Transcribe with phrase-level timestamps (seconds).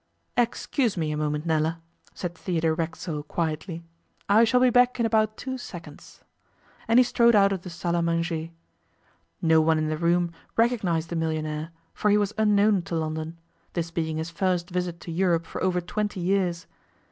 [0.35, 1.79] 'Excuse me a moment, Nella,'
[2.15, 3.83] said Theodore Racksole quietly,
[4.29, 6.23] 'I shall be back in about two seconds,'
[6.87, 8.49] and he strode out of the salle à manger.
[9.43, 13.37] No one in the room recognized the millionaire, for he was unknown to London,
[13.73, 16.65] this being his first visit to Europe for over twenty years.